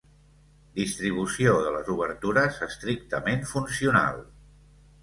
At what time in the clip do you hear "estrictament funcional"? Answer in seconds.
2.71-4.25